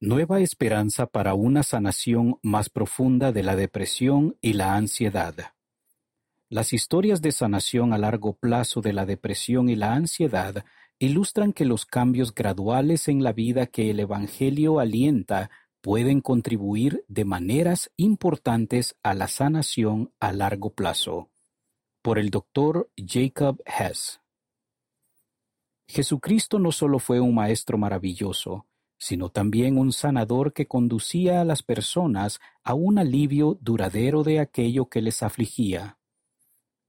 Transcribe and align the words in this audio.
Nueva 0.00 0.40
esperanza 0.40 1.06
para 1.06 1.32
una 1.32 1.62
sanación 1.62 2.38
más 2.42 2.68
profunda 2.68 3.32
de 3.32 3.42
la 3.42 3.56
depresión 3.56 4.36
y 4.42 4.52
la 4.52 4.74
ansiedad. 4.74 5.34
Las 6.50 6.74
historias 6.74 7.22
de 7.22 7.32
sanación 7.32 7.94
a 7.94 7.98
largo 7.98 8.34
plazo 8.34 8.82
de 8.82 8.92
la 8.92 9.06
depresión 9.06 9.70
y 9.70 9.74
la 9.74 9.94
ansiedad 9.94 10.66
ilustran 10.98 11.54
que 11.54 11.64
los 11.64 11.86
cambios 11.86 12.34
graduales 12.34 13.08
en 13.08 13.24
la 13.24 13.32
vida 13.32 13.68
que 13.68 13.88
el 13.88 14.00
Evangelio 14.00 14.80
alienta 14.80 15.50
pueden 15.80 16.20
contribuir 16.20 17.02
de 17.08 17.24
maneras 17.24 17.90
importantes 17.96 18.96
a 19.02 19.14
la 19.14 19.28
sanación 19.28 20.12
a 20.20 20.34
largo 20.34 20.74
plazo. 20.74 21.30
Por 22.02 22.18
el 22.18 22.28
doctor 22.28 22.90
Jacob 22.98 23.62
Hess. 23.64 24.20
Jesucristo 25.88 26.58
no 26.58 26.70
solo 26.70 26.98
fue 26.98 27.18
un 27.18 27.34
maestro 27.34 27.78
maravilloso, 27.78 28.66
sino 29.06 29.28
también 29.28 29.78
un 29.78 29.92
sanador 29.92 30.52
que 30.52 30.66
conducía 30.66 31.40
a 31.40 31.44
las 31.44 31.62
personas 31.62 32.40
a 32.64 32.74
un 32.74 32.98
alivio 32.98 33.56
duradero 33.60 34.24
de 34.24 34.40
aquello 34.40 34.86
que 34.86 35.00
les 35.00 35.22
afligía. 35.22 35.96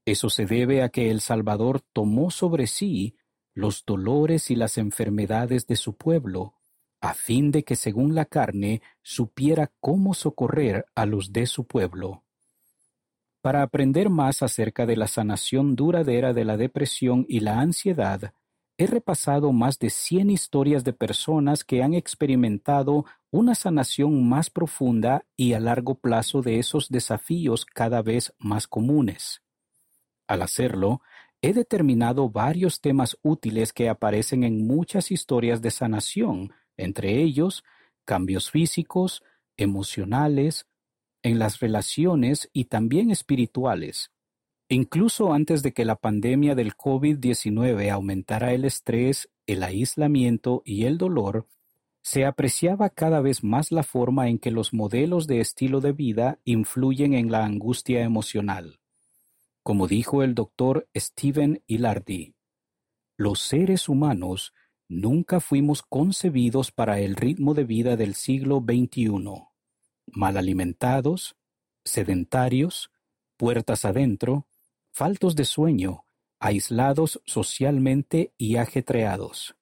Eso 0.04 0.28
se 0.28 0.44
debe 0.44 0.82
a 0.82 0.88
que 0.88 1.12
el 1.12 1.20
Salvador 1.20 1.80
tomó 1.92 2.32
sobre 2.32 2.66
sí 2.66 3.14
los 3.54 3.84
dolores 3.86 4.50
y 4.50 4.56
las 4.56 4.78
enfermedades 4.78 5.68
de 5.68 5.76
su 5.76 5.96
pueblo, 5.96 6.54
a 7.00 7.14
fin 7.14 7.52
de 7.52 7.62
que 7.62 7.76
según 7.76 8.16
la 8.16 8.24
carne 8.24 8.82
supiera 9.00 9.70
cómo 9.78 10.12
socorrer 10.12 10.86
a 10.96 11.06
los 11.06 11.32
de 11.32 11.46
su 11.46 11.68
pueblo. 11.68 12.24
Para 13.42 13.62
aprender 13.62 14.10
más 14.10 14.42
acerca 14.42 14.86
de 14.86 14.96
la 14.96 15.06
sanación 15.06 15.76
duradera 15.76 16.32
de 16.32 16.44
la 16.44 16.56
depresión 16.56 17.24
y 17.28 17.38
la 17.38 17.60
ansiedad, 17.60 18.32
He 18.80 18.86
repasado 18.86 19.52
más 19.52 19.80
de 19.80 19.90
100 19.90 20.30
historias 20.30 20.84
de 20.84 20.92
personas 20.92 21.64
que 21.64 21.82
han 21.82 21.94
experimentado 21.94 23.06
una 23.32 23.56
sanación 23.56 24.28
más 24.28 24.50
profunda 24.50 25.26
y 25.36 25.54
a 25.54 25.60
largo 25.60 25.96
plazo 25.96 26.42
de 26.42 26.60
esos 26.60 26.88
desafíos 26.88 27.66
cada 27.66 28.02
vez 28.02 28.32
más 28.38 28.68
comunes. 28.68 29.42
Al 30.28 30.42
hacerlo, 30.42 31.02
he 31.42 31.52
determinado 31.52 32.30
varios 32.30 32.80
temas 32.80 33.18
útiles 33.22 33.72
que 33.72 33.88
aparecen 33.88 34.44
en 34.44 34.64
muchas 34.64 35.10
historias 35.10 35.60
de 35.60 35.72
sanación, 35.72 36.52
entre 36.76 37.20
ellos 37.20 37.64
cambios 38.04 38.48
físicos, 38.48 39.24
emocionales, 39.56 40.68
en 41.24 41.40
las 41.40 41.58
relaciones 41.58 42.48
y 42.52 42.66
también 42.66 43.10
espirituales. 43.10 44.12
Incluso 44.68 45.32
antes 45.32 45.62
de 45.62 45.72
que 45.72 45.86
la 45.86 45.96
pandemia 45.96 46.54
del 46.54 46.76
COVID-19 46.76 47.90
aumentara 47.90 48.52
el 48.52 48.66
estrés, 48.66 49.30
el 49.46 49.62
aislamiento 49.62 50.62
y 50.64 50.84
el 50.84 50.98
dolor, 50.98 51.46
se 52.02 52.26
apreciaba 52.26 52.90
cada 52.90 53.20
vez 53.20 53.42
más 53.42 53.72
la 53.72 53.82
forma 53.82 54.28
en 54.28 54.38
que 54.38 54.50
los 54.50 54.72
modelos 54.72 55.26
de 55.26 55.40
estilo 55.40 55.80
de 55.80 55.92
vida 55.92 56.38
influyen 56.44 57.14
en 57.14 57.30
la 57.30 57.44
angustia 57.44 58.02
emocional. 58.02 58.78
Como 59.62 59.86
dijo 59.86 60.22
el 60.22 60.34
doctor 60.34 60.88
Stephen 60.96 61.62
Ilardi, 61.66 62.34
los 63.16 63.40
seres 63.40 63.88
humanos 63.88 64.54
nunca 64.88 65.40
fuimos 65.40 65.82
concebidos 65.82 66.72
para 66.72 67.00
el 67.00 67.16
ritmo 67.16 67.52
de 67.52 67.64
vida 67.64 67.96
del 67.96 68.14
siglo 68.14 68.64
XXI, 68.66 69.20
mal 70.06 70.36
alimentados, 70.36 71.36
sedentarios, 71.84 72.90
puertas 73.36 73.84
adentro, 73.84 74.47
faltos 74.98 75.36
de 75.36 75.44
sueño, 75.44 76.06
aislados 76.40 77.22
socialmente 77.24 78.34
y 78.36 78.56
ajetreados. 78.56 79.54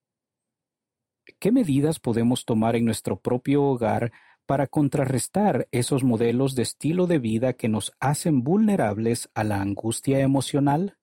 ¿Qué 1.39 1.53
medidas 1.53 2.01
podemos 2.01 2.47
tomar 2.47 2.75
en 2.75 2.87
nuestro 2.87 3.21
propio 3.21 3.63
hogar 3.63 4.13
para 4.47 4.67
contrarrestar 4.67 5.69
esos 5.73 6.05
modelos 6.05 6.55
de 6.55 6.63
estilo 6.63 7.07
de 7.07 7.19
vida 7.19 7.53
que 7.53 7.69
nos 7.69 7.93
hacen 8.01 8.45
vulnerables 8.45 9.29
a 9.35 9.45
la 9.45 9.61
angustia 9.61 10.21
emocional? 10.21 10.97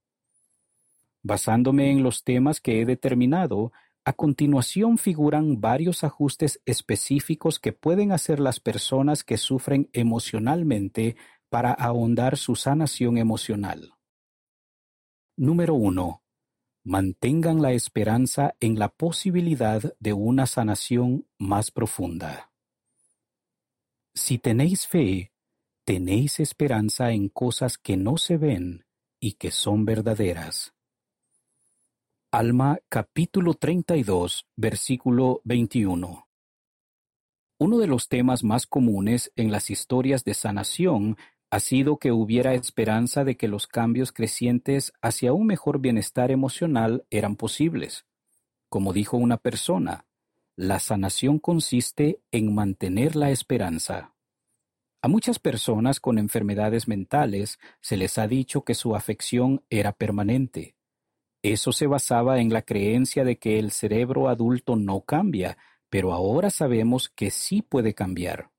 Basándome 1.21 1.91
en 1.91 2.01
los 2.01 2.23
temas 2.23 2.59
que 2.59 2.81
he 2.81 2.85
determinado, 2.87 3.71
a 4.03 4.13
continuación 4.13 4.97
figuran 4.97 5.61
varios 5.61 6.03
ajustes 6.03 6.59
específicos 6.65 7.59
que 7.59 7.71
pueden 7.71 8.11
hacer 8.11 8.39
las 8.39 8.59
personas 8.59 9.23
que 9.23 9.37
sufren 9.37 9.91
emocionalmente 9.93 11.17
para 11.49 11.71
ahondar 11.71 12.35
su 12.35 12.55
sanación 12.55 13.19
emocional. 13.19 13.93
Número 15.35 15.73
1. 15.73 16.21
Mantengan 16.83 17.59
la 17.59 17.71
esperanza 17.71 18.53
en 18.59 18.77
la 18.77 18.89
posibilidad 18.89 19.81
de 19.99 20.13
una 20.13 20.45
sanación 20.45 21.27
más 21.39 21.71
profunda. 21.71 22.51
Si 24.13 24.37
tenéis 24.37 24.85
fe, 24.85 25.31
tenéis 25.85 26.39
esperanza 26.39 27.13
en 27.13 27.29
cosas 27.29 27.79
que 27.79 27.97
no 27.97 28.17
se 28.17 28.37
ven 28.37 28.85
y 29.19 29.33
que 29.33 29.49
son 29.49 29.85
verdaderas. 29.85 30.75
Alma 32.29 32.77
capítulo 32.87 33.55
32, 33.55 34.45
versículo 34.55 35.41
21. 35.45 36.27
Uno 37.57 37.77
de 37.79 37.87
los 37.87 38.07
temas 38.07 38.43
más 38.43 38.67
comunes 38.67 39.31
en 39.35 39.51
las 39.51 39.71
historias 39.71 40.23
de 40.25 40.35
sanación 40.35 41.17
ha 41.53 41.59
sido 41.59 41.97
que 41.97 42.11
hubiera 42.11 42.55
esperanza 42.55 43.23
de 43.23 43.37
que 43.37 43.47
los 43.47 43.67
cambios 43.67 44.11
crecientes 44.11 44.91
hacia 45.03 45.33
un 45.33 45.45
mejor 45.45 45.77
bienestar 45.77 46.31
emocional 46.31 47.05
eran 47.11 47.35
posibles. 47.35 48.07
Como 48.69 48.91
dijo 48.91 49.17
una 49.17 49.37
persona, 49.37 50.07
la 50.55 50.79
sanación 50.79 51.37
consiste 51.37 52.19
en 52.31 52.55
mantener 52.55 53.15
la 53.15 53.29
esperanza. 53.29 54.15
A 55.03 55.07
muchas 55.07 55.37
personas 55.37 55.99
con 55.99 56.17
enfermedades 56.17 56.87
mentales 56.87 57.59
se 57.81 57.97
les 57.97 58.17
ha 58.17 58.27
dicho 58.27 58.63
que 58.63 58.73
su 58.73 58.95
afección 58.95 59.63
era 59.69 59.91
permanente. 59.91 60.75
Eso 61.43 61.71
se 61.71 61.85
basaba 61.85 62.39
en 62.39 62.51
la 62.51 62.63
creencia 62.63 63.23
de 63.23 63.37
que 63.37 63.59
el 63.59 63.69
cerebro 63.69 64.27
adulto 64.27 64.75
no 64.75 65.01
cambia, 65.01 65.59
pero 65.91 66.13
ahora 66.13 66.49
sabemos 66.49 67.09
que 67.09 67.29
sí 67.29 67.61
puede 67.61 67.93
cambiar. 67.93 68.52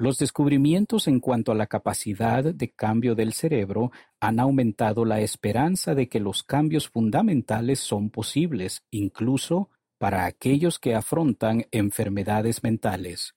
Los 0.00 0.16
descubrimientos 0.16 1.08
en 1.08 1.20
cuanto 1.20 1.52
a 1.52 1.54
la 1.54 1.66
capacidad 1.66 2.42
de 2.42 2.70
cambio 2.70 3.14
del 3.14 3.34
cerebro 3.34 3.92
han 4.18 4.40
aumentado 4.40 5.04
la 5.04 5.20
esperanza 5.20 5.94
de 5.94 6.08
que 6.08 6.20
los 6.20 6.42
cambios 6.42 6.88
fundamentales 6.88 7.80
son 7.80 8.08
posibles, 8.08 8.82
incluso 8.90 9.68
para 9.98 10.24
aquellos 10.24 10.78
que 10.78 10.94
afrontan 10.94 11.66
enfermedades 11.70 12.62
mentales. 12.62 13.34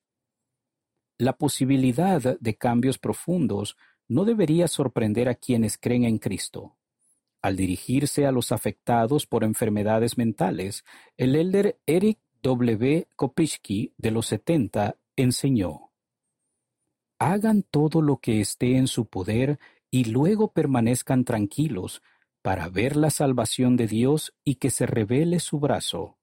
La 1.17 1.33
posibilidad 1.33 2.39
de 2.39 2.55
cambios 2.55 2.97
profundos 2.97 3.75
no 4.07 4.23
debería 4.23 4.69
sorprender 4.69 5.27
a 5.27 5.35
quienes 5.35 5.77
creen 5.77 6.05
en 6.05 6.17
Cristo. 6.17 6.77
Al 7.41 7.57
dirigirse 7.57 8.25
a 8.25 8.31
los 8.31 8.53
afectados 8.53 9.27
por 9.27 9.43
enfermedades 9.43 10.17
mentales, 10.17 10.85
el 11.17 11.35
elder 11.35 11.77
Eric 11.85 12.19
W. 12.41 13.09
Kopischke 13.17 13.91
de 13.97 14.11
los 14.11 14.27
70 14.27 14.95
enseñó 15.17 15.89
hagan 17.19 17.63
todo 17.63 18.01
lo 18.01 18.17
que 18.17 18.41
esté 18.41 18.77
en 18.77 18.87
su 18.87 19.05
poder 19.05 19.59
y 19.89 20.05
luego 20.05 20.51
permanezcan 20.51 21.23
tranquilos 21.23 22.01
para 22.41 22.67
ver 22.69 22.95
la 22.95 23.09
salvación 23.09 23.77
de 23.77 23.87
Dios 23.87 24.33
y 24.43 24.55
que 24.55 24.69
se 24.69 24.85
revele 24.85 25.39
su 25.39 25.59
brazo. 25.59 26.17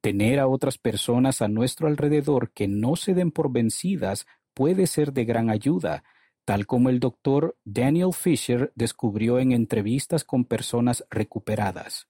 Tener 0.00 0.38
a 0.40 0.48
otras 0.48 0.78
personas 0.78 1.42
a 1.42 1.48
nuestro 1.48 1.88
alrededor 1.88 2.52
que 2.52 2.68
no 2.68 2.96
se 2.96 3.14
den 3.14 3.30
por 3.30 3.52
vencidas 3.52 4.26
puede 4.54 4.86
ser 4.86 5.12
de 5.12 5.24
gran 5.24 5.50
ayuda, 5.50 6.04
tal 6.44 6.66
como 6.66 6.88
el 6.88 6.98
doctor 6.98 7.56
Daniel 7.64 8.12
Fisher 8.12 8.72
descubrió 8.74 9.38
en 9.38 9.52
entrevistas 9.52 10.24
con 10.24 10.44
personas 10.44 11.04
recuperadas. 11.10 12.08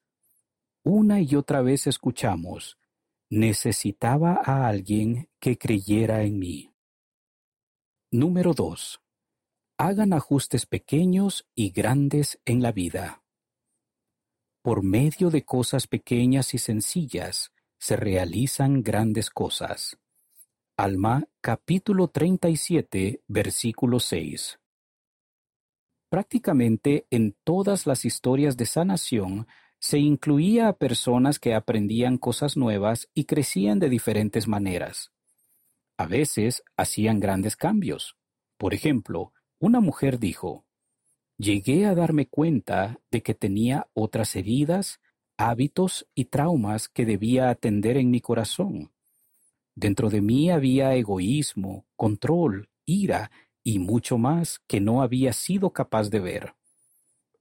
Una 0.84 1.20
y 1.20 1.34
otra 1.34 1.60
vez 1.60 1.86
escuchamos, 1.86 2.78
necesitaba 3.28 4.40
a 4.44 4.66
alguien 4.68 5.28
que 5.40 5.58
creyera 5.58 6.22
en 6.22 6.38
mí. 6.38 6.70
Número 8.10 8.54
2. 8.54 9.02
Hagan 9.76 10.14
ajustes 10.14 10.64
pequeños 10.64 11.46
y 11.54 11.72
grandes 11.72 12.40
en 12.46 12.62
la 12.62 12.72
vida. 12.72 13.22
Por 14.62 14.82
medio 14.82 15.28
de 15.28 15.44
cosas 15.44 15.86
pequeñas 15.86 16.54
y 16.54 16.58
sencillas 16.58 17.52
se 17.76 17.96
realizan 17.96 18.82
grandes 18.82 19.28
cosas. 19.28 19.98
Alma 20.78 21.24
capítulo 21.42 22.08
37 22.08 23.24
versículo 23.28 24.00
6. 24.00 24.58
Prácticamente 26.08 27.06
en 27.10 27.36
todas 27.44 27.86
las 27.86 28.06
historias 28.06 28.56
de 28.56 28.64
sanación 28.64 29.48
se 29.80 29.98
incluía 29.98 30.68
a 30.68 30.78
personas 30.78 31.38
que 31.38 31.54
aprendían 31.54 32.16
cosas 32.16 32.56
nuevas 32.56 33.10
y 33.12 33.24
crecían 33.24 33.78
de 33.78 33.90
diferentes 33.90 34.48
maneras. 34.48 35.12
A 35.98 36.06
veces 36.06 36.62
hacían 36.76 37.18
grandes 37.18 37.56
cambios. 37.56 38.16
Por 38.56 38.72
ejemplo, 38.72 39.32
una 39.58 39.80
mujer 39.80 40.18
dijo, 40.18 40.64
Llegué 41.36 41.86
a 41.86 41.94
darme 41.94 42.26
cuenta 42.26 43.00
de 43.10 43.22
que 43.22 43.34
tenía 43.34 43.88
otras 43.94 44.34
heridas, 44.36 45.00
hábitos 45.36 46.08
y 46.14 46.26
traumas 46.26 46.88
que 46.88 47.04
debía 47.04 47.50
atender 47.50 47.96
en 47.96 48.10
mi 48.10 48.20
corazón. 48.20 48.92
Dentro 49.74 50.08
de 50.08 50.20
mí 50.20 50.50
había 50.50 50.94
egoísmo, 50.94 51.86
control, 51.94 52.70
ira 52.84 53.30
y 53.62 53.78
mucho 53.78 54.18
más 54.18 54.60
que 54.66 54.80
no 54.80 55.02
había 55.02 55.32
sido 55.32 55.72
capaz 55.72 56.10
de 56.10 56.20
ver. 56.20 56.54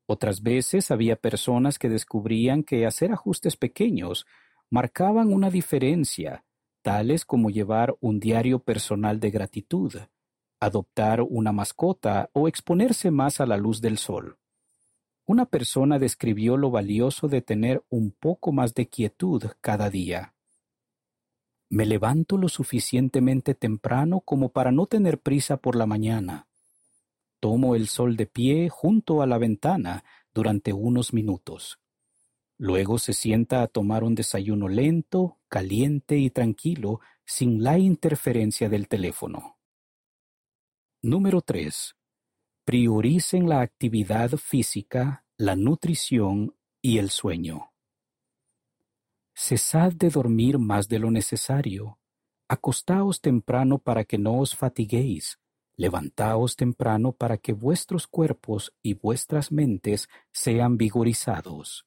Otras 0.07 0.41
veces 0.41 0.89
había 0.89 1.15
personas 1.15 1.77
que 1.77 1.89
descubrían 1.89 2.63
que 2.63 2.85
hacer 2.85 3.11
ajustes 3.11 3.55
pequeños 3.55 4.25
marcaban 4.69 5.31
una 5.31 5.49
diferencia, 5.49 6.43
tales 6.87 7.25
como 7.25 7.49
llevar 7.49 7.97
un 7.99 8.17
diario 8.17 8.59
personal 8.59 9.19
de 9.19 9.29
gratitud, 9.29 9.93
adoptar 10.61 11.21
una 11.21 11.51
mascota 11.51 12.29
o 12.31 12.47
exponerse 12.47 13.11
más 13.11 13.41
a 13.41 13.45
la 13.45 13.57
luz 13.57 13.81
del 13.81 13.97
sol. 13.97 14.37
Una 15.25 15.47
persona 15.47 15.99
describió 15.99 16.55
lo 16.55 16.71
valioso 16.71 17.27
de 17.27 17.41
tener 17.41 17.83
un 17.89 18.11
poco 18.11 18.53
más 18.53 18.73
de 18.73 18.87
quietud 18.87 19.43
cada 19.59 19.89
día. 19.89 20.33
Me 21.69 21.85
levanto 21.85 22.37
lo 22.37 22.47
suficientemente 22.47 23.53
temprano 23.53 24.21
como 24.21 24.53
para 24.53 24.71
no 24.71 24.85
tener 24.85 25.19
prisa 25.19 25.57
por 25.57 25.75
la 25.75 25.87
mañana. 25.87 26.47
Tomo 27.41 27.75
el 27.75 27.89
sol 27.89 28.15
de 28.15 28.27
pie 28.27 28.69
junto 28.69 29.21
a 29.21 29.27
la 29.27 29.37
ventana 29.37 30.05
durante 30.33 30.71
unos 30.71 31.11
minutos. 31.11 31.79
Luego 32.57 32.97
se 32.97 33.11
sienta 33.11 33.61
a 33.61 33.67
tomar 33.67 34.05
un 34.05 34.15
desayuno 34.15 34.69
lento, 34.69 35.36
caliente 35.47 36.17
y 36.17 36.29
tranquilo, 36.29 36.99
sin 37.25 37.63
la 37.63 37.77
interferencia 37.77 38.69
del 38.69 38.87
teléfono. 38.87 39.57
Número 41.01 41.41
3. 41.41 41.95
Prioricen 42.65 43.47
la 43.47 43.61
actividad 43.61 44.31
física, 44.31 45.25
la 45.37 45.55
nutrición 45.55 46.55
y 46.81 46.97
el 46.97 47.09
sueño. 47.09 47.71
Cesad 49.33 49.93
de 49.93 50.09
dormir 50.09 50.57
más 50.57 50.87
de 50.87 50.99
lo 50.99 51.11
necesario. 51.11 51.99
Acostaos 52.49 53.21
temprano 53.21 53.77
para 53.77 54.03
que 54.03 54.17
no 54.17 54.39
os 54.39 54.55
fatiguéis. 54.55 55.39
Levantaos 55.75 56.55
temprano 56.55 57.11
para 57.11 57.37
que 57.37 57.53
vuestros 57.53 58.07
cuerpos 58.07 58.73
y 58.81 58.95
vuestras 58.95 59.51
mentes 59.51 60.09
sean 60.31 60.77
vigorizados. 60.77 61.86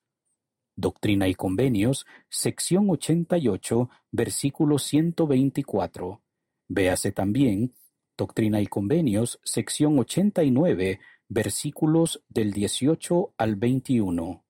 Doctrina 0.77 1.29
y 1.29 1.35
Convenios, 1.35 2.07
sección 2.29 2.89
88, 2.91 3.91
versículo 4.11 4.79
124. 4.79 6.23
Véase 6.69 7.13
también 7.13 7.75
Doctrina 8.17 8.61
y 8.61 8.67
Convenios, 8.67 9.41
sección 9.45 9.99
89, 9.99 11.01
versículos 11.29 12.23
del 12.29 12.53
18 12.53 13.35
al 13.37 13.57
21. 13.57 14.45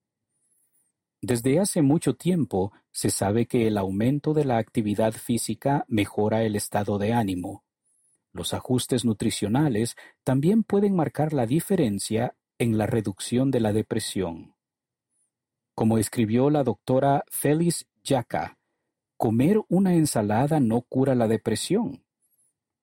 Desde 1.21 1.59
hace 1.59 1.81
mucho 1.81 2.15
tiempo 2.15 2.73
se 2.91 3.11
sabe 3.11 3.45
que 3.45 3.67
el 3.67 3.77
aumento 3.77 4.33
de 4.33 4.43
la 4.43 4.57
actividad 4.57 5.13
física 5.13 5.85
mejora 5.87 6.43
el 6.43 6.55
estado 6.55 6.97
de 6.97 7.13
ánimo. 7.13 7.63
Los 8.33 8.53
ajustes 8.53 9.05
nutricionales 9.05 9.95
también 10.23 10.63
pueden 10.63 10.95
marcar 10.95 11.31
la 11.31 11.45
diferencia 11.45 12.35
en 12.57 12.77
la 12.77 12.87
reducción 12.87 13.51
de 13.51 13.59
la 13.59 13.73
depresión. 13.73 14.55
Como 15.75 15.97
escribió 15.97 16.49
la 16.49 16.63
doctora 16.63 17.23
Félix 17.29 17.87
Jaca, 18.03 18.57
comer 19.17 19.61
una 19.69 19.93
ensalada 19.93 20.59
no 20.59 20.81
cura 20.81 21.15
la 21.15 21.27
depresión, 21.27 22.03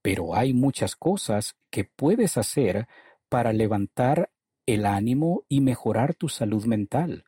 pero 0.03 0.35
hay 0.35 0.55
muchas 0.55 0.97
cosas 0.97 1.57
que 1.71 1.85
puedes 1.85 2.39
hacer 2.39 2.89
para 3.29 3.53
levantar 3.53 4.31
el 4.67 4.87
ánimo 4.87 5.45
y 5.49 5.61
mejorar 5.61 6.15
tu 6.15 6.29
salud 6.29 6.65
mental 6.65 7.25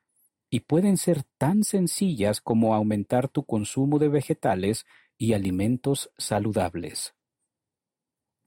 y 0.50 0.60
pueden 0.60 0.96
ser 0.96 1.22
tan 1.38 1.62
sencillas 1.62 2.40
como 2.40 2.74
aumentar 2.74 3.28
tu 3.28 3.44
consumo 3.44 3.98
de 3.98 4.08
vegetales 4.08 4.84
y 5.16 5.32
alimentos 5.32 6.10
saludables. 6.18 7.14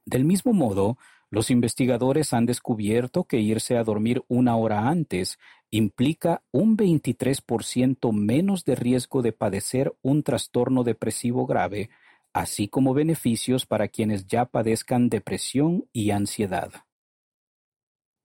Del 0.05 0.25
mismo 0.25 0.51
modo, 0.51 0.97
los 1.33 1.49
investigadores 1.49 2.31
han 2.31 2.45
descubierto 2.45 3.23
que 3.23 3.39
irse 3.39 3.75
a 3.75 3.83
dormir 3.83 4.23
una 4.27 4.55
hora 4.55 4.87
antes 4.87 5.39
implica 5.71 6.43
un 6.51 6.77
23% 6.77 8.11
menos 8.13 8.65
de 8.65 8.75
riesgo 8.75 9.23
de 9.23 9.31
padecer 9.31 9.97
un 10.03 10.21
trastorno 10.21 10.83
depresivo 10.83 11.47
grave, 11.47 11.89
así 12.33 12.67
como 12.67 12.93
beneficios 12.93 13.65
para 13.65 13.87
quienes 13.87 14.27
ya 14.27 14.45
padezcan 14.45 15.09
depresión 15.09 15.89
y 15.91 16.11
ansiedad. 16.11 16.71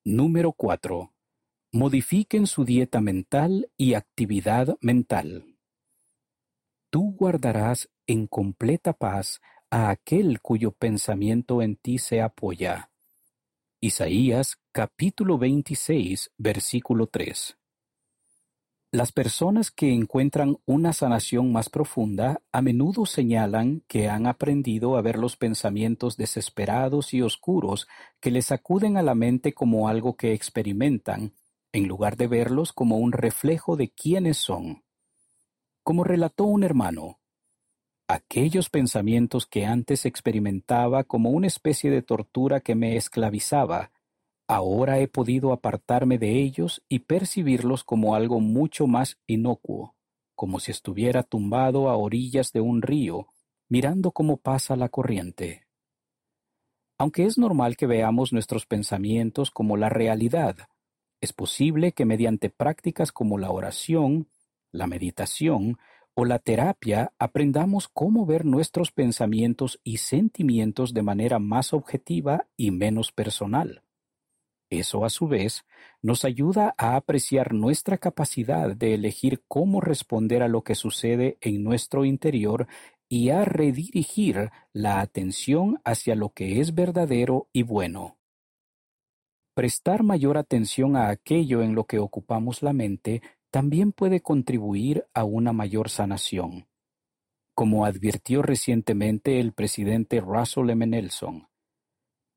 Número 0.05 0.53
4. 0.53 1.11
Modifiquen 1.73 2.47
su 2.47 2.67
dieta 2.67 3.01
mental 3.01 3.71
y 3.79 3.95
actividad 3.95 4.77
mental. 4.83 5.57
Tú 6.91 7.15
guardarás 7.17 7.89
en 8.07 8.27
completa 8.27 8.93
paz 8.93 9.41
a 9.71 9.89
aquel 9.89 10.43
cuyo 10.43 10.73
pensamiento 10.73 11.63
en 11.63 11.77
ti 11.77 11.97
se 11.97 12.21
apoya. 12.21 12.91
Isaías 13.81 14.59
capítulo 14.73 15.39
26 15.39 16.33
versículo 16.37 17.07
3. 17.07 17.57
Las 18.91 19.13
personas 19.13 19.71
que 19.71 19.93
encuentran 19.93 20.57
una 20.67 20.93
sanación 20.93 21.53
más 21.53 21.71
profunda 21.71 22.43
a 22.51 22.61
menudo 22.61 23.07
señalan 23.07 23.85
que 23.87 24.09
han 24.09 24.27
aprendido 24.27 24.97
a 24.97 25.01
ver 25.01 25.17
los 25.17 25.37
pensamientos 25.37 26.17
desesperados 26.17 27.15
y 27.15 27.23
oscuros 27.23 27.87
que 28.19 28.33
les 28.33 28.51
acuden 28.51 28.97
a 28.97 29.03
la 29.03 29.15
mente 29.15 29.55
como 29.55 29.89
algo 29.89 30.17
que 30.17 30.33
experimentan 30.33 31.35
en 31.71 31.87
lugar 31.87 32.17
de 32.17 32.27
verlos 32.27 32.73
como 32.73 32.99
un 32.99 33.13
reflejo 33.13 33.77
de 33.77 33.91
quiénes 33.91 34.39
son. 34.39 34.83
Como 35.85 36.03
relató 36.03 36.47
un 36.47 36.65
hermano, 36.65 37.21
aquellos 38.09 38.71
pensamientos 38.71 39.47
que 39.47 39.67
antes 39.67 40.07
experimentaba 40.07 41.05
como 41.05 41.31
una 41.31 41.47
especie 41.47 41.91
de 41.91 42.01
tortura 42.01 42.61
que 42.61 42.75
me 42.75 42.97
esclavizaba, 42.97 43.93
ahora 44.49 44.99
he 44.99 45.09
podido 45.09 45.53
apartarme 45.53 46.17
de 46.17 46.41
ellos 46.41 46.83
y 46.89 47.01
percibirlos 47.01 47.85
como 47.85 48.15
algo 48.15 48.41
mucho 48.41 48.87
más 48.87 49.19
inocuo, 49.27 49.95
como 50.35 50.59
si 50.59 50.71
estuviera 50.71 51.23
tumbado 51.23 51.91
a 51.91 51.97
orillas 51.99 52.51
de 52.53 52.63
un 52.63 52.81
río, 52.81 53.29
mirando 53.69 54.11
cómo 54.13 54.39
pasa 54.39 54.75
la 54.75 54.89
corriente. 54.89 55.67
Aunque 56.97 57.27
es 57.27 57.37
normal 57.37 57.77
que 57.77 57.87
veamos 57.87 58.33
nuestros 58.33 58.65
pensamientos 58.65 59.51
como 59.51 59.77
la 59.77 59.91
realidad, 59.91 60.57
es 61.21 61.35
posible 61.35 61.93
que 61.93 62.07
mediante 62.07 62.49
prácticas 62.49 63.13
como 63.13 63.37
la 63.37 63.51
oración, 63.51 64.29
la 64.73 64.87
meditación 64.87 65.79
o 66.21 66.25
la 66.25 66.41
terapia 66.41 67.13
aprendamos 67.21 67.87
cómo 67.87 68.27
ver 68.27 68.45
nuestros 68.45 68.91
pensamientos 68.91 69.79
y 69.85 69.99
sentimientos 69.99 70.93
de 70.93 71.03
manera 71.03 71.39
más 71.39 71.73
objetiva 71.73 72.49
y 72.57 72.73
menos 72.73 73.13
personal. 73.13 73.85
Eso 74.69 75.05
a 75.05 75.11
su 75.11 75.29
vez 75.29 75.65
nos 76.03 76.25
ayuda 76.25 76.75
a 76.77 76.97
apreciar 76.97 77.55
nuestra 77.55 77.99
capacidad 77.99 78.75
de 78.75 78.95
elegir 78.95 79.45
cómo 79.47 79.81
responder 79.81 80.43
a 80.43 80.49
lo 80.49 80.63
que 80.63 80.75
sucede 80.75 81.39
en 81.41 81.63
nuestro 81.63 82.05
interior 82.05 82.67
y 83.09 83.31
a 83.31 83.45
redirigir 83.45 84.51
la 84.73 85.01
atención 85.01 85.81
hacia 85.85 86.17
lo 86.17 86.31
que 86.31 86.61
es 86.61 86.75
verdadero 86.75 87.47
y 87.53 87.63
bueno. 87.63 88.19
Prestar 89.55 90.03
mayor 90.03 90.37
atención 90.37 90.97
a 90.97 91.11
aquello 91.11 91.63
en 91.63 91.77
lo 91.77 91.85
que 91.85 92.01
ocupamos 92.01 92.61
la 92.61 92.73
mente 92.73 93.23
también 93.51 93.93
puede 93.93 94.21
contribuir 94.21 95.07
a 95.15 95.25
una 95.25 95.53
mayor 95.53 95.91
sanación. 95.91 96.69
Como 97.55 97.85
advirtió 97.85 98.43
recientemente 98.43 99.41
el 99.41 99.53
presidente 99.53 100.21
Russell 100.21 100.71
M. 100.71 100.87
Nelson, 100.87 101.49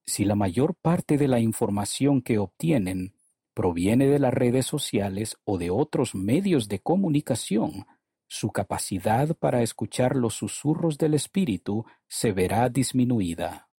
si 0.05 0.25
la 0.25 0.35
mayor 0.35 0.75
parte 0.75 1.17
de 1.17 1.27
la 1.27 1.39
información 1.39 2.21
que 2.21 2.37
obtienen 2.37 3.13
proviene 3.53 4.07
de 4.07 4.19
las 4.19 4.33
redes 4.33 4.65
sociales 4.65 5.37
o 5.43 5.57
de 5.57 5.69
otros 5.69 6.15
medios 6.15 6.67
de 6.67 6.79
comunicación, 6.79 7.85
su 8.27 8.51
capacidad 8.51 9.35
para 9.35 9.61
escuchar 9.61 10.15
los 10.15 10.35
susurros 10.35 10.97
del 10.97 11.13
espíritu 11.13 11.85
se 12.07 12.31
verá 12.31 12.69
disminuida. 12.69 13.69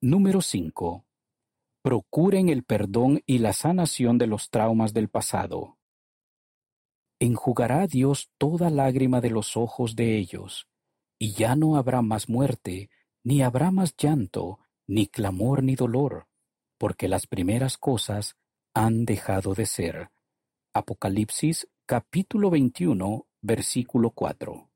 Número 0.00 0.40
5. 0.40 1.04
Procuren 1.82 2.48
el 2.48 2.62
perdón 2.62 3.22
y 3.26 3.38
la 3.38 3.52
sanación 3.52 4.18
de 4.18 4.28
los 4.28 4.50
traumas 4.50 4.92
del 4.94 5.08
pasado. 5.08 5.75
Enjugará 7.18 7.86
Dios 7.86 8.30
toda 8.36 8.68
lágrima 8.68 9.22
de 9.22 9.30
los 9.30 9.56
ojos 9.56 9.96
de 9.96 10.18
ellos, 10.18 10.68
y 11.18 11.32
ya 11.32 11.56
no 11.56 11.76
habrá 11.76 12.02
más 12.02 12.28
muerte, 12.28 12.90
ni 13.24 13.42
habrá 13.42 13.70
más 13.70 13.96
llanto, 13.96 14.58
ni 14.86 15.06
clamor 15.06 15.62
ni 15.62 15.76
dolor, 15.76 16.26
porque 16.76 17.08
las 17.08 17.26
primeras 17.26 17.78
cosas 17.78 18.36
han 18.74 19.06
dejado 19.06 19.54
de 19.54 19.64
ser. 19.64 20.10
Apocalipsis 20.74 21.66
capítulo 21.86 22.50
21, 22.50 23.26
versículo 23.40 24.10
4. 24.10 24.68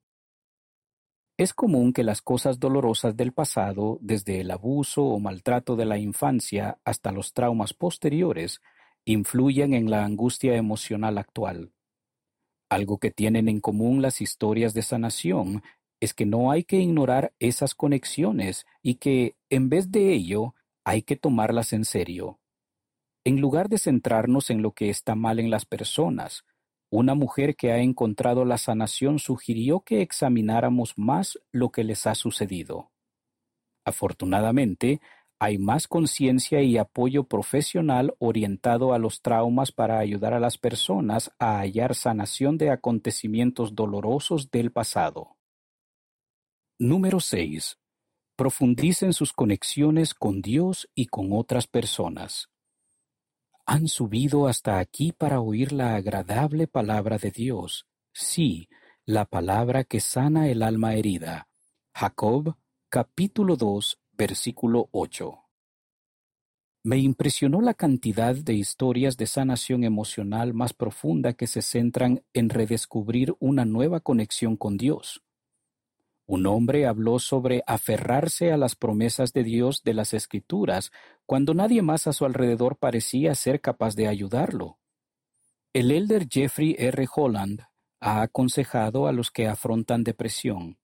Es 1.36 1.52
común 1.52 1.92
que 1.92 2.04
las 2.04 2.22
cosas 2.22 2.58
dolorosas 2.58 3.16
del 3.16 3.32
pasado, 3.32 3.98
desde 4.00 4.40
el 4.40 4.50
abuso 4.50 5.04
o 5.04 5.20
maltrato 5.20 5.76
de 5.76 5.84
la 5.84 5.98
infancia 5.98 6.78
hasta 6.84 7.12
los 7.12 7.34
traumas 7.34 7.74
posteriores, 7.74 8.62
influyan 9.04 9.74
en 9.74 9.90
la 9.90 10.04
angustia 10.06 10.56
emocional 10.56 11.18
actual. 11.18 11.72
Algo 12.70 12.98
que 12.98 13.10
tienen 13.10 13.48
en 13.48 13.60
común 13.60 14.00
las 14.00 14.20
historias 14.20 14.74
de 14.74 14.82
sanación 14.82 15.62
es 16.00 16.14
que 16.14 16.24
no 16.24 16.50
hay 16.50 16.64
que 16.64 16.76
ignorar 16.76 17.34
esas 17.40 17.74
conexiones 17.74 18.64
y 18.80 18.94
que, 18.94 19.34
en 19.50 19.68
vez 19.68 19.90
de 19.90 20.12
ello, 20.12 20.54
hay 20.84 21.02
que 21.02 21.16
tomarlas 21.16 21.72
en 21.72 21.84
serio. 21.84 22.38
En 23.24 23.40
lugar 23.40 23.68
de 23.68 23.78
centrarnos 23.78 24.48
en 24.50 24.62
lo 24.62 24.72
que 24.72 24.88
está 24.88 25.14
mal 25.14 25.40
en 25.40 25.50
las 25.50 25.66
personas, 25.66 26.44
una 26.90 27.14
mujer 27.14 27.54
que 27.54 27.72
ha 27.72 27.78
encontrado 27.78 28.44
la 28.44 28.56
sanación 28.56 29.18
sugirió 29.18 29.80
que 29.80 30.00
examináramos 30.00 30.96
más 30.96 31.38
lo 31.52 31.70
que 31.70 31.84
les 31.84 32.06
ha 32.06 32.14
sucedido. 32.14 32.90
Afortunadamente, 33.84 35.00
hay 35.42 35.56
más 35.56 35.88
conciencia 35.88 36.60
y 36.60 36.76
apoyo 36.76 37.24
profesional 37.24 38.14
orientado 38.18 38.92
a 38.92 38.98
los 38.98 39.22
traumas 39.22 39.72
para 39.72 39.98
ayudar 39.98 40.34
a 40.34 40.38
las 40.38 40.58
personas 40.58 41.32
a 41.38 41.60
hallar 41.60 41.94
sanación 41.94 42.58
de 42.58 42.70
acontecimientos 42.70 43.74
dolorosos 43.74 44.50
del 44.50 44.70
pasado. 44.70 45.38
Número 46.78 47.20
6. 47.20 47.78
Profundicen 48.36 49.14
sus 49.14 49.32
conexiones 49.32 50.12
con 50.12 50.42
Dios 50.42 50.90
y 50.94 51.06
con 51.06 51.32
otras 51.32 51.66
personas. 51.66 52.50
Han 53.64 53.88
subido 53.88 54.46
hasta 54.46 54.78
aquí 54.78 55.12
para 55.12 55.40
oír 55.40 55.72
la 55.72 55.94
agradable 55.94 56.66
palabra 56.66 57.16
de 57.16 57.30
Dios, 57.30 57.86
sí, 58.12 58.68
la 59.06 59.24
palabra 59.24 59.84
que 59.84 60.00
sana 60.00 60.48
el 60.48 60.62
alma 60.62 60.94
herida. 60.94 61.48
Jacob, 61.94 62.56
capítulo 62.90 63.56
2, 63.56 63.99
versículo 64.20 64.90
8. 64.92 65.46
Me 66.82 66.98
impresionó 66.98 67.62
la 67.62 67.72
cantidad 67.72 68.34
de 68.34 68.52
historias 68.52 69.16
de 69.16 69.26
sanación 69.26 69.82
emocional 69.82 70.52
más 70.52 70.74
profunda 70.74 71.32
que 71.32 71.46
se 71.46 71.62
centran 71.62 72.22
en 72.34 72.50
redescubrir 72.50 73.34
una 73.38 73.64
nueva 73.64 74.00
conexión 74.00 74.58
con 74.58 74.76
Dios. 74.76 75.22
Un 76.26 76.46
hombre 76.46 76.86
habló 76.86 77.18
sobre 77.18 77.62
aferrarse 77.66 78.52
a 78.52 78.58
las 78.58 78.76
promesas 78.76 79.32
de 79.32 79.42
Dios 79.42 79.82
de 79.84 79.94
las 79.94 80.12
Escrituras 80.12 80.92
cuando 81.24 81.54
nadie 81.54 81.80
más 81.80 82.06
a 82.06 82.12
su 82.12 82.26
alrededor 82.26 82.76
parecía 82.76 83.34
ser 83.34 83.62
capaz 83.62 83.96
de 83.96 84.06
ayudarlo. 84.06 84.78
El 85.72 85.90
elder 85.90 86.28
Jeffrey 86.28 86.76
R. 86.78 87.06
Holland 87.16 87.62
ha 88.00 88.20
aconsejado 88.20 89.06
a 89.06 89.12
los 89.12 89.30
que 89.30 89.48
afrontan 89.48 90.04
depresión. 90.04 90.79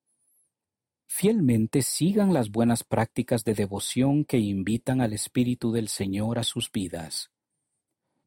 Fielmente 1.07 1.83
sigan 1.83 2.35
las 2.35 2.51
buenas 2.51 2.85
prácticas 2.85 3.45
de 3.45 3.55
devoción 3.55 4.25
que 4.25 4.39
invitan 4.39 5.01
al 5.01 5.13
Espíritu 5.13 5.73
del 5.73 5.89
Señor 5.89 6.39
a 6.39 6.43
sus 6.43 6.71
vidas. 6.71 7.31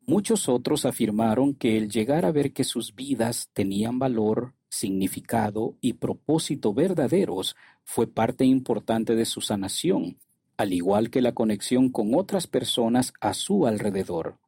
Muchos 0.01 0.49
otros 0.49 0.85
afirmaron 0.85 1.53
que 1.53 1.77
el 1.77 1.89
llegar 1.89 2.25
a 2.25 2.31
ver 2.31 2.51
que 2.51 2.63
sus 2.63 2.95
vidas 2.95 3.49
tenían 3.53 3.99
valor 3.99 4.55
significado 4.69 5.75
y 5.81 5.93
propósito 5.93 6.73
verdaderos 6.73 7.55
fue 7.83 8.07
parte 8.07 8.45
importante 8.45 9.15
de 9.15 9.25
su 9.25 9.41
sanación, 9.41 10.17
al 10.57 10.73
igual 10.73 11.09
que 11.09 11.21
la 11.21 11.33
conexión 11.33 11.89
con 11.89 12.15
otras 12.15 12.47
personas 12.47 13.13
a 13.19 13.33
su 13.33 13.67
alrededor. 13.67 14.39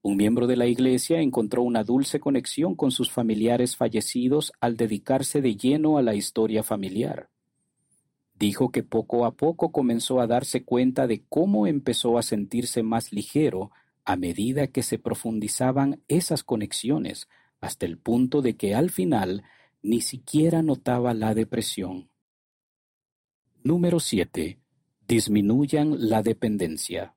Un 0.00 0.16
miembro 0.16 0.48
de 0.48 0.56
la 0.56 0.66
Iglesia 0.66 1.20
encontró 1.20 1.62
una 1.62 1.84
dulce 1.84 2.18
conexión 2.18 2.74
con 2.74 2.90
sus 2.90 3.10
familiares 3.10 3.76
fallecidos 3.76 4.52
al 4.60 4.76
dedicarse 4.76 5.40
de 5.40 5.54
lleno 5.54 5.96
a 5.96 6.02
la 6.02 6.16
historia 6.16 6.64
familiar. 6.64 7.31
Dijo 8.42 8.72
que 8.72 8.82
poco 8.82 9.24
a 9.24 9.36
poco 9.36 9.70
comenzó 9.70 10.20
a 10.20 10.26
darse 10.26 10.64
cuenta 10.64 11.06
de 11.06 11.22
cómo 11.28 11.68
empezó 11.68 12.18
a 12.18 12.24
sentirse 12.24 12.82
más 12.82 13.12
ligero 13.12 13.70
a 14.04 14.16
medida 14.16 14.66
que 14.66 14.82
se 14.82 14.98
profundizaban 14.98 16.02
esas 16.08 16.42
conexiones, 16.42 17.28
hasta 17.60 17.86
el 17.86 17.98
punto 17.98 18.42
de 18.42 18.56
que 18.56 18.74
al 18.74 18.90
final 18.90 19.44
ni 19.80 20.00
siquiera 20.00 20.60
notaba 20.60 21.14
la 21.14 21.34
depresión. 21.34 22.10
Número 23.62 24.00
7. 24.00 24.58
Disminuyan 25.06 26.08
la 26.08 26.24
dependencia. 26.24 27.14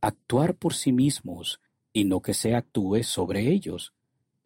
Actuar 0.00 0.54
por 0.54 0.74
sí 0.74 0.92
mismos 0.92 1.60
y 1.92 2.04
no 2.04 2.22
que 2.22 2.34
se 2.34 2.54
actúe 2.54 3.02
sobre 3.02 3.50
ellos. 3.50 3.94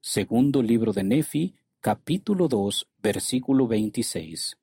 Segundo 0.00 0.62
libro 0.62 0.94
de 0.94 1.04
Nefi, 1.04 1.56
capítulo 1.82 2.48
2, 2.48 2.88
versículo 3.02 3.68
26. 3.68 4.59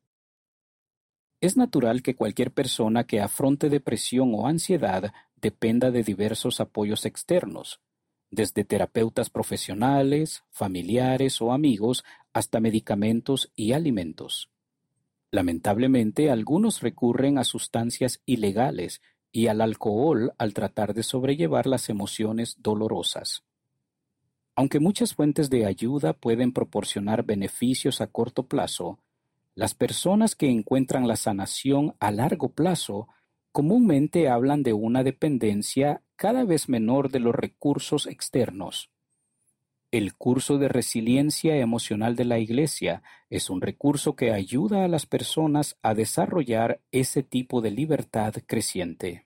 Es 1.39 1.55
natural 1.55 2.01
que 2.01 2.15
cualquier 2.15 2.51
persona 2.51 3.05
que 3.05 3.21
afronte 3.21 3.69
depresión 3.69 4.33
o 4.33 4.47
ansiedad 4.47 5.13
dependa 5.35 5.91
de 5.91 6.01
diversos 6.01 6.59
apoyos 6.59 7.05
externos, 7.05 7.79
desde 8.31 8.63
terapeutas 8.63 9.29
profesionales, 9.29 10.43
familiares 10.49 11.39
o 11.41 11.51
amigos 11.51 12.03
hasta 12.33 12.59
medicamentos 12.59 13.51
y 13.55 13.73
alimentos. 13.73 14.49
Lamentablemente, 15.29 16.31
algunos 16.31 16.81
recurren 16.81 17.37
a 17.37 17.43
sustancias 17.43 18.21
ilegales 18.25 19.01
y 19.31 19.47
al 19.47 19.61
alcohol 19.61 20.33
al 20.39 20.53
tratar 20.53 20.95
de 20.95 21.03
sobrellevar 21.03 21.67
las 21.67 21.89
emociones 21.89 22.55
dolorosas. 22.59 23.43
Aunque 24.55 24.79
muchas 24.79 25.13
fuentes 25.13 25.51
de 25.51 25.67
ayuda 25.67 26.13
pueden 26.13 26.51
proporcionar 26.51 27.23
beneficios 27.23 28.01
a 28.01 28.07
corto 28.07 28.47
plazo, 28.47 28.97
las 29.57 29.73
personas 29.73 30.35
que 30.35 30.51
encuentran 30.51 31.07
la 31.07 31.15
sanación 31.15 31.95
a 31.99 32.11
largo 32.11 32.53
plazo 32.53 33.07
comúnmente 33.51 34.29
hablan 34.29 34.61
de 34.61 34.73
una 34.73 35.03
dependencia 35.03 36.03
cada 36.15 36.45
vez 36.45 36.69
menor 36.69 37.09
de 37.09 37.19
los 37.19 37.33
recursos 37.33 38.05
externos. 38.05 38.91
El 39.89 40.13
curso 40.13 40.59
de 40.59 40.67
resiliencia 40.67 41.57
emocional 41.57 42.15
de 42.15 42.25
la 42.25 42.37
Iglesia 42.37 43.01
es 43.31 43.49
un 43.49 43.61
recurso 43.61 44.15
que 44.15 44.31
ayuda 44.31 44.85
a 44.85 44.87
las 44.87 45.07
personas 45.07 45.75
a 45.81 45.95
desarrollar 45.95 46.79
ese 46.91 47.23
tipo 47.23 47.59
de 47.59 47.71
libertad 47.71 48.35
creciente. 48.45 49.25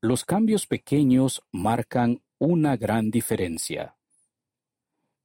Los 0.00 0.24
cambios 0.24 0.66
pequeños 0.66 1.42
marcan 1.52 2.22
una 2.38 2.78
gran 2.78 3.10
diferencia. 3.10 3.99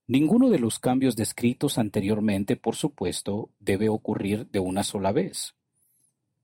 Ninguno 0.08 0.50
de 0.50 0.60
los 0.60 0.78
cambios 0.78 1.16
descritos 1.16 1.80
anteriormente, 1.80 2.56
por 2.56 2.76
supuesto, 2.76 3.50
debe 3.60 3.90
ocurrir 3.90 4.48
de 4.52 4.60
una 4.60 4.84
sola 4.84 5.12
vez. 5.12 5.56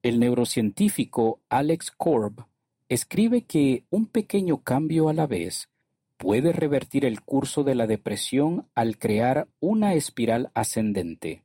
El 0.02 0.20
neurocientífico 0.20 1.42
Alex 1.48 1.92
Korb 1.92 2.46
escribe 2.90 3.44
que 3.44 3.86
un 3.92 4.08
pequeño 4.08 4.64
cambio 4.64 5.10
a 5.10 5.14
la 5.14 5.28
vez 5.28 5.70
puede 6.18 6.54
revertir 6.54 7.06
el 7.06 7.22
curso 7.22 7.64
de 7.64 7.76
la 7.76 7.86
depresión 7.86 8.68
al 8.74 8.98
crear 8.98 9.48
una 9.60 9.94
espiral 9.94 10.50
ascendente. 10.56 11.44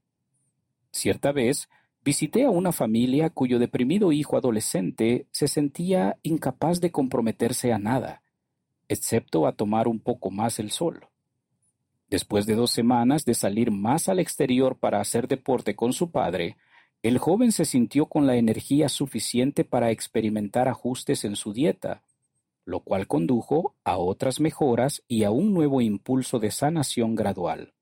Cierta 0.93 1.33
vez, 1.33 1.69
visité 2.03 2.45
a 2.45 2.51
una 2.51 2.73
familia 2.73 3.29
cuyo 3.29 3.59
deprimido 3.59 4.11
hijo 4.11 4.39
adolescente 4.39 5.27
se 5.33 5.49
sentía 5.49 6.19
incapaz 6.23 6.81
de 6.81 6.91
comprometerse 6.91 7.75
a 7.75 7.79
nada, 7.79 8.23
excepto 8.89 9.47
a 9.47 9.53
tomar 9.53 9.87
un 9.87 10.01
poco 10.01 10.31
más 10.31 10.59
el 10.59 10.71
sol. 10.71 11.07
Después 12.09 12.47
de 12.47 12.55
dos 12.55 12.71
semanas 12.71 13.25
de 13.25 13.35
salir 13.35 13.71
más 13.71 14.09
al 14.09 14.21
exterior 14.21 14.79
para 14.79 15.01
hacer 15.01 15.27
deporte 15.27 15.75
con 15.75 15.93
su 15.93 16.11
padre, 16.11 16.57
el 17.03 17.19
joven 17.19 17.53
se 17.53 17.65
sintió 17.65 18.07
con 18.07 18.27
la 18.27 18.37
energía 18.37 18.89
suficiente 18.89 19.65
para 19.65 19.91
experimentar 19.91 20.69
ajustes 20.69 21.25
en 21.25 21.37
su 21.37 21.53
dieta, 21.53 22.03
lo 22.65 22.81
cual 22.81 23.07
condujo 23.07 23.75
a 23.85 23.99
otras 23.99 24.41
mejoras 24.41 25.03
y 25.07 25.25
a 25.25 25.31
un 25.31 25.53
nuevo 25.53 25.81
impulso 25.81 26.39
de 26.39 26.51
sanación 26.51 27.15
gradual. 27.15 27.75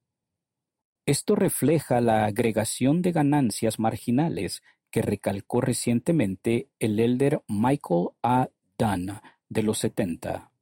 Esto 1.07 1.37
refleja 1.37 2.00
la 2.00 2.25
agregación 2.25 3.02
de 3.02 3.12
ganancias 3.12 3.78
marginales 3.78 4.62
que 4.90 5.02
recalcó 5.02 5.61
recientemente 5.61 6.69
el 6.78 6.99
elder 6.99 7.43
Michael 7.47 8.11
A. 8.23 8.49
Dunn 8.78 9.21
de 9.49 9.62
los 9.62 9.78
70. 9.78 10.54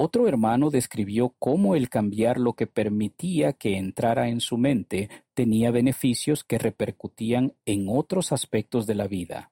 Otro 0.00 0.28
hermano 0.28 0.70
describió 0.70 1.34
cómo 1.40 1.74
el 1.74 1.88
cambiar 1.88 2.38
lo 2.38 2.52
que 2.52 2.68
permitía 2.68 3.52
que 3.52 3.76
entrara 3.76 4.28
en 4.28 4.40
su 4.40 4.56
mente 4.56 5.10
tenía 5.34 5.72
beneficios 5.72 6.44
que 6.44 6.56
repercutían 6.56 7.54
en 7.66 7.88
otros 7.88 8.30
aspectos 8.30 8.86
de 8.86 8.94
la 8.94 9.08
vida. 9.08 9.50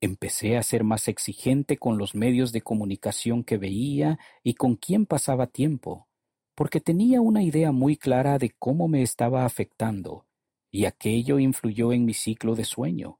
Empecé 0.00 0.56
a 0.56 0.62
ser 0.62 0.84
más 0.84 1.08
exigente 1.08 1.78
con 1.78 1.98
los 1.98 2.14
medios 2.14 2.52
de 2.52 2.60
comunicación 2.60 3.42
que 3.42 3.58
veía 3.58 4.20
y 4.44 4.54
con 4.54 4.76
quién 4.76 5.04
pasaba 5.04 5.48
tiempo, 5.48 6.06
porque 6.54 6.80
tenía 6.80 7.20
una 7.20 7.42
idea 7.42 7.72
muy 7.72 7.96
clara 7.96 8.38
de 8.38 8.50
cómo 8.50 8.86
me 8.86 9.02
estaba 9.02 9.44
afectando, 9.44 10.26
y 10.70 10.84
aquello 10.84 11.40
influyó 11.40 11.92
en 11.92 12.04
mi 12.04 12.14
ciclo 12.14 12.54
de 12.54 12.64
sueño. 12.64 13.18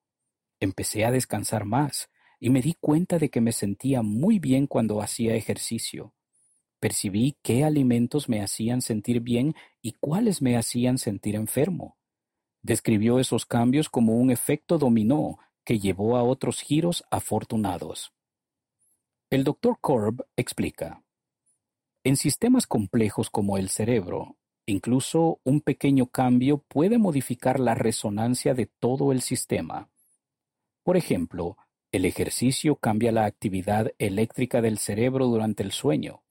Empecé 0.61 1.05
a 1.05 1.11
descansar 1.11 1.65
más, 1.65 2.09
y 2.39 2.51
me 2.51 2.63
di 2.63 2.75
cuenta 2.81 3.19
de 3.19 3.31
que 3.31 3.41
me 3.41 3.51
sentía 3.51 4.03
muy 4.03 4.39
bien 4.39 4.69
cuando 4.69 5.03
hacía 5.03 5.35
ejercicio. 5.35 6.13
Percibí 6.81 7.37
qué 7.43 7.65
alimentos 7.65 8.29
me 8.29 8.43
hacían 8.43 8.83
sentir 8.83 9.21
bien 9.21 9.55
y 9.83 9.93
cuáles 10.01 10.43
me 10.43 10.57
hacían 10.57 10.99
sentir 10.99 11.35
enfermo. 11.35 11.97
Describió 12.63 13.19
esos 13.19 13.47
cambios 13.47 13.89
como 13.89 14.17
un 14.17 14.31
efecto 14.31 14.79
dominó 14.79 15.39
que 15.65 15.79
llevó 15.79 16.17
a 16.17 16.23
otros 16.23 16.61
giros 16.61 17.05
afortunados. 17.11 18.13
El 19.31 19.45
Dr. 19.45 19.79
Korb 19.81 20.27
explica. 20.37 21.03
En 22.05 22.17
sistemas 22.17 22.67
complejos 22.67 23.31
como 23.31 23.59
el 23.59 23.69
cerebro, 23.69 24.37
Incluso 24.69 25.41
un 25.45 25.61
pequeño 25.61 26.07
cambio 26.07 26.59
puede 26.59 26.99
modificar 26.99 27.61
la 27.61 27.77
resonancia 27.77 28.53
de 28.53 28.67
todo 28.67 29.13
el 29.13 29.23
sistema. 29.23 29.89
Por 30.83 30.97
ejemplo, 30.97 31.57
el 31.93 32.05
ejercicio 32.05 32.75
cambia 32.75 33.13
la 33.13 33.27
actividad 33.27 33.93
eléctrica 33.99 34.61
del 34.61 34.79
cerebro 34.79 35.27
durante 35.27 35.63
el 35.63 35.71
sueño, 35.71 36.25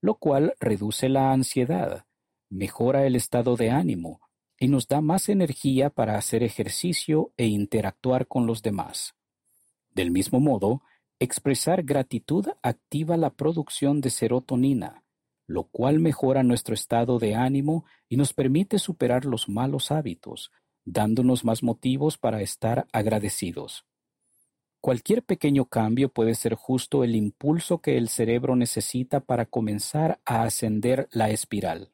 lo 0.00 0.14
cual 0.14 0.54
reduce 0.60 1.08
la 1.08 1.32
ansiedad, 1.32 2.04
mejora 2.48 3.06
el 3.06 3.16
estado 3.16 3.56
de 3.56 3.70
ánimo 3.70 4.20
y 4.58 4.68
nos 4.68 4.88
da 4.88 5.00
más 5.00 5.28
energía 5.28 5.90
para 5.90 6.16
hacer 6.16 6.42
ejercicio 6.42 7.32
e 7.36 7.46
interactuar 7.46 8.26
con 8.26 8.46
los 8.46 8.62
demás. 8.62 9.14
Del 9.94 10.10
mismo 10.10 10.40
modo, 10.40 10.82
expresar 11.18 11.82
gratitud 11.82 12.46
activa 12.62 13.16
la 13.16 13.30
producción 13.30 14.00
de 14.00 14.10
serotonina, 14.10 15.04
lo 15.46 15.64
cual 15.64 15.98
mejora 15.98 16.42
nuestro 16.42 16.74
estado 16.74 17.18
de 17.18 17.34
ánimo 17.34 17.84
y 18.08 18.16
nos 18.16 18.32
permite 18.32 18.78
superar 18.78 19.24
los 19.24 19.48
malos 19.48 19.90
hábitos, 19.90 20.50
dándonos 20.84 21.44
más 21.44 21.62
motivos 21.62 22.18
para 22.18 22.40
estar 22.40 22.86
agradecidos. 22.92 23.84
Cualquier 24.80 25.22
pequeño 25.22 25.66
cambio 25.66 26.08
puede 26.08 26.34
ser 26.34 26.54
justo 26.54 27.04
el 27.04 27.14
impulso 27.14 27.78
que 27.78 27.98
el 27.98 28.08
cerebro 28.08 28.56
necesita 28.56 29.20
para 29.20 29.44
comenzar 29.44 30.20
a 30.24 30.42
ascender 30.42 31.06
la 31.12 31.28
espiral. 31.28 31.92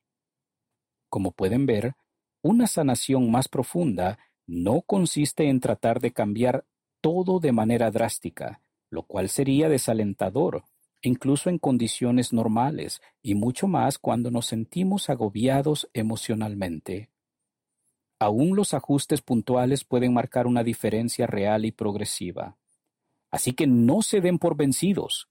Como 1.08 1.32
pueden 1.32 1.66
ver, 1.66 1.94
una 2.42 2.68
sanación 2.68 3.28
más 3.28 3.48
profunda 3.48 4.20
no 4.46 4.82
consiste 4.82 5.48
en 5.48 5.58
tratar 5.58 6.00
de 6.00 6.12
cambiar 6.12 6.64
todo 7.00 7.40
de 7.40 7.50
manera 7.50 7.90
drástica, 7.90 8.60
lo 8.88 9.02
cual 9.02 9.30
sería 9.30 9.68
desalentador, 9.68 10.62
incluso 11.02 11.50
en 11.50 11.58
condiciones 11.58 12.32
normales, 12.32 13.02
y 13.20 13.34
mucho 13.34 13.66
más 13.66 13.98
cuando 13.98 14.30
nos 14.30 14.46
sentimos 14.46 15.10
agobiados 15.10 15.88
emocionalmente. 15.92 17.10
Aún 18.20 18.54
los 18.54 18.74
ajustes 18.74 19.22
puntuales 19.22 19.84
pueden 19.84 20.14
marcar 20.14 20.46
una 20.46 20.62
diferencia 20.62 21.26
real 21.26 21.64
y 21.64 21.72
progresiva. 21.72 22.56
Así 23.36 23.52
que 23.52 23.66
no 23.66 24.00
se 24.00 24.22
den 24.22 24.38
por 24.38 24.56
vencidos. 24.56 25.28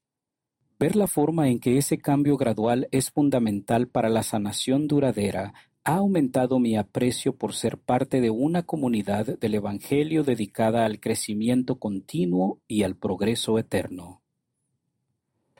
Ver 0.78 0.94
la 0.94 1.08
forma 1.08 1.48
en 1.48 1.58
que 1.58 1.76
ese 1.76 1.98
cambio 1.98 2.36
gradual 2.36 2.86
es 2.92 3.10
fundamental 3.10 3.88
para 3.88 4.08
la 4.08 4.22
sanación 4.22 4.86
duradera 4.86 5.54
ha 5.82 5.96
aumentado 5.96 6.60
mi 6.60 6.76
aprecio 6.76 7.34
por 7.34 7.52
ser 7.52 7.78
parte 7.78 8.20
de 8.20 8.30
una 8.30 8.62
comunidad 8.62 9.40
del 9.40 9.56
Evangelio 9.56 10.22
dedicada 10.22 10.84
al 10.84 11.00
crecimiento 11.00 11.80
continuo 11.80 12.60
y 12.68 12.84
al 12.84 12.94
progreso 12.94 13.58
eterno. 13.58 14.22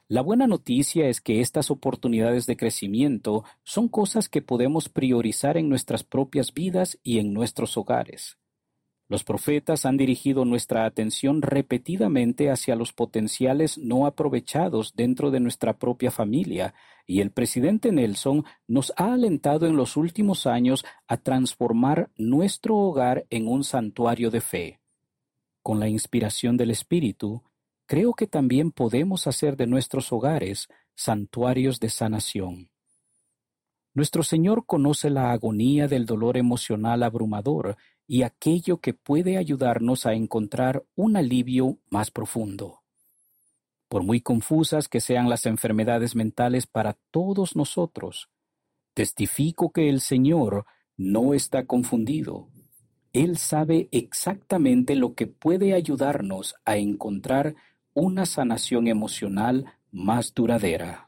La 0.06 0.20
buena 0.20 0.46
noticia 0.46 1.08
es 1.08 1.20
que 1.20 1.40
estas 1.40 1.72
oportunidades 1.72 2.46
de 2.46 2.56
crecimiento 2.56 3.42
son 3.64 3.88
cosas 3.88 4.28
que 4.28 4.40
podemos 4.40 4.88
priorizar 4.88 5.56
en 5.56 5.68
nuestras 5.68 6.04
propias 6.04 6.54
vidas 6.54 6.96
y 7.02 7.18
en 7.18 7.32
nuestros 7.32 7.76
hogares. 7.76 8.38
Los 9.08 9.22
profetas 9.22 9.86
han 9.86 9.96
dirigido 9.96 10.44
nuestra 10.44 10.84
atención 10.84 11.40
repetidamente 11.40 12.50
hacia 12.50 12.74
los 12.74 12.92
potenciales 12.92 13.78
no 13.78 14.04
aprovechados 14.04 14.94
dentro 14.96 15.30
de 15.30 15.38
nuestra 15.38 15.78
propia 15.78 16.10
familia, 16.10 16.74
y 17.06 17.20
el 17.20 17.30
presidente 17.30 17.92
Nelson 17.92 18.44
nos 18.66 18.92
ha 18.96 19.12
alentado 19.12 19.66
en 19.66 19.76
los 19.76 19.96
últimos 19.96 20.46
años 20.48 20.84
a 21.06 21.18
transformar 21.18 22.10
nuestro 22.16 22.76
hogar 22.76 23.26
en 23.30 23.46
un 23.46 23.62
santuario 23.62 24.32
de 24.32 24.40
fe. 24.40 24.80
Con 25.62 25.78
la 25.78 25.88
inspiración 25.88 26.56
del 26.56 26.72
Espíritu, 26.72 27.44
creo 27.86 28.12
que 28.12 28.26
también 28.26 28.72
podemos 28.72 29.28
hacer 29.28 29.56
de 29.56 29.68
nuestros 29.68 30.12
hogares 30.12 30.68
santuarios 30.96 31.78
de 31.78 31.90
sanación. 31.90 32.70
Nuestro 33.94 34.22
Señor 34.22 34.66
conoce 34.66 35.10
la 35.10 35.30
agonía 35.30 35.88
del 35.88 36.06
dolor 36.06 36.36
emocional 36.36 37.02
abrumador 37.02 37.76
y 38.06 38.22
aquello 38.22 38.78
que 38.78 38.94
puede 38.94 39.36
ayudarnos 39.36 40.06
a 40.06 40.14
encontrar 40.14 40.84
un 40.94 41.16
alivio 41.16 41.78
más 41.90 42.10
profundo. 42.10 42.82
Por 43.88 44.02
muy 44.02 44.20
confusas 44.20 44.88
que 44.88 45.00
sean 45.00 45.28
las 45.28 45.46
enfermedades 45.46 46.14
mentales 46.14 46.66
para 46.66 46.96
todos 47.10 47.56
nosotros, 47.56 48.28
testifico 48.94 49.72
que 49.72 49.88
el 49.88 50.00
Señor 50.00 50.66
no 50.96 51.34
está 51.34 51.66
confundido. 51.66 52.48
Él 53.12 53.38
sabe 53.38 53.88
exactamente 53.92 54.96
lo 54.96 55.14
que 55.14 55.26
puede 55.26 55.74
ayudarnos 55.74 56.54
a 56.64 56.76
encontrar 56.76 57.54
una 57.94 58.26
sanación 58.26 58.88
emocional 58.88 59.72
más 59.90 60.34
duradera. 60.34 61.05